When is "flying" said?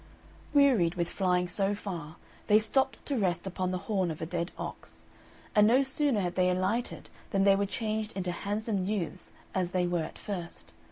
1.07-1.47